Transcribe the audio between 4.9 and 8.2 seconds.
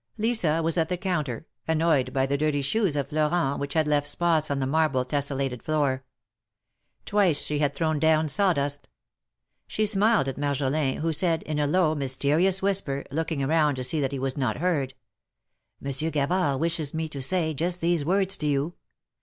tessellated floor. Twice she had thrown